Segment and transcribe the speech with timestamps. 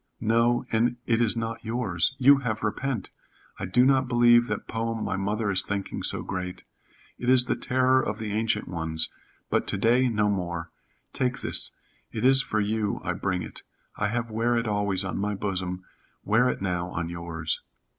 [0.19, 2.15] "No, and it is not yours.
[2.17, 3.11] You have repent.
[3.59, 6.63] I do not believe that poem my mother is thinking so great.
[7.19, 9.11] It is the terror of the ancient ones,
[9.51, 10.69] but to day, no more.
[11.13, 11.69] Take this.
[12.11, 13.61] It is for you I bring it.
[13.95, 15.83] I have wear it always on my bosom,
[16.23, 17.61] wear it now on yours."